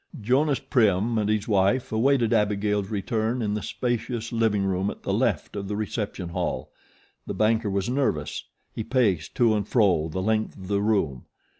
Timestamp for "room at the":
4.65-5.13